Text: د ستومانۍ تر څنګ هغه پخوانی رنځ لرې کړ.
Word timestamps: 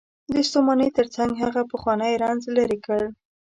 د 0.33 0.35
ستومانۍ 0.47 0.89
تر 0.97 1.07
څنګ 1.15 1.31
هغه 1.43 1.61
پخوانی 1.71 2.13
رنځ 2.23 2.41
لرې 2.55 2.77
کړ. 2.85 3.01